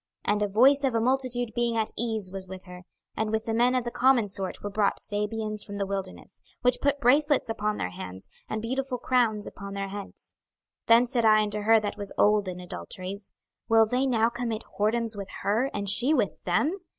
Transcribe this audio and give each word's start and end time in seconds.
26:023:042 0.25 0.33
And 0.33 0.41
a 0.41 0.47
voice 0.47 0.83
of 0.83 0.95
a 0.95 0.99
multitude 0.99 1.51
being 1.53 1.77
at 1.77 1.91
ease 1.95 2.31
was 2.31 2.47
with 2.47 2.63
her: 2.63 2.85
and 3.15 3.29
with 3.29 3.45
the 3.45 3.53
men 3.53 3.75
of 3.75 3.83
the 3.83 3.91
common 3.91 4.29
sort 4.29 4.63
were 4.63 4.69
brought 4.71 4.99
Sabeans 4.99 5.63
from 5.63 5.77
the 5.77 5.85
wilderness, 5.85 6.41
which 6.63 6.81
put 6.81 6.99
bracelets 6.99 7.49
upon 7.49 7.77
their 7.77 7.91
hands, 7.91 8.27
and 8.49 8.63
beautiful 8.63 8.97
crowns 8.97 9.45
upon 9.45 9.75
their 9.75 9.89
heads. 9.89 10.33
26:023:043 10.87 10.87
Then 10.87 11.05
said 11.07 11.25
I 11.25 11.43
unto 11.43 11.59
her 11.59 11.79
that 11.79 11.97
was 11.97 12.13
old 12.17 12.47
in 12.47 12.59
adulteries, 12.59 13.31
Will 13.69 13.85
they 13.85 14.07
now 14.07 14.29
commit 14.29 14.63
whoredoms 14.79 15.15
with 15.15 15.29
her, 15.43 15.69
and 15.71 15.87
she 15.87 16.15
with 16.15 16.43
them? 16.45 16.79